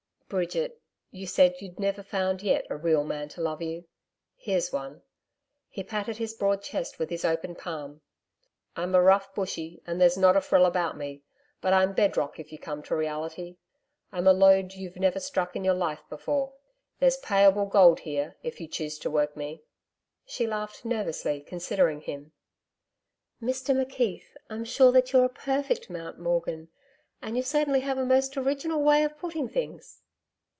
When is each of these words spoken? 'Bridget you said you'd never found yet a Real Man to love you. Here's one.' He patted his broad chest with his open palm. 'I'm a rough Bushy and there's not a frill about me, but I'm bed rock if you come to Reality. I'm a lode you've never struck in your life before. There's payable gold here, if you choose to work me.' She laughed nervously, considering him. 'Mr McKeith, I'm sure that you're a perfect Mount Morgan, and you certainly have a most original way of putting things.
'Bridget 0.31 0.79
you 1.11 1.27
said 1.27 1.59
you'd 1.59 1.77
never 1.77 2.01
found 2.01 2.41
yet 2.41 2.65
a 2.69 2.77
Real 2.77 3.03
Man 3.03 3.27
to 3.27 3.41
love 3.41 3.61
you. 3.61 3.83
Here's 4.37 4.71
one.' 4.71 5.01
He 5.67 5.83
patted 5.83 6.15
his 6.15 6.33
broad 6.33 6.61
chest 6.61 6.97
with 6.97 7.09
his 7.09 7.25
open 7.25 7.53
palm. 7.53 7.99
'I'm 8.77 8.95
a 8.95 9.01
rough 9.01 9.35
Bushy 9.35 9.81
and 9.85 9.99
there's 9.99 10.15
not 10.17 10.37
a 10.37 10.39
frill 10.39 10.65
about 10.65 10.95
me, 10.97 11.21
but 11.59 11.73
I'm 11.73 11.91
bed 11.91 12.15
rock 12.15 12.39
if 12.39 12.49
you 12.53 12.57
come 12.57 12.81
to 12.83 12.95
Reality. 12.95 13.57
I'm 14.13 14.25
a 14.25 14.31
lode 14.31 14.71
you've 14.71 14.95
never 14.95 15.19
struck 15.19 15.57
in 15.57 15.65
your 15.65 15.73
life 15.73 16.05
before. 16.07 16.53
There's 16.99 17.17
payable 17.17 17.65
gold 17.65 17.99
here, 17.99 18.37
if 18.41 18.61
you 18.61 18.69
choose 18.69 18.97
to 18.99 19.11
work 19.11 19.35
me.' 19.35 19.65
She 20.25 20.47
laughed 20.47 20.85
nervously, 20.85 21.41
considering 21.41 21.99
him. 21.99 22.31
'Mr 23.43 23.75
McKeith, 23.85 24.27
I'm 24.49 24.63
sure 24.63 24.93
that 24.93 25.11
you're 25.11 25.25
a 25.25 25.29
perfect 25.29 25.89
Mount 25.89 26.19
Morgan, 26.19 26.69
and 27.21 27.35
you 27.35 27.43
certainly 27.43 27.81
have 27.81 27.97
a 27.97 28.05
most 28.05 28.37
original 28.37 28.81
way 28.81 29.03
of 29.03 29.17
putting 29.17 29.49
things. 29.49 29.97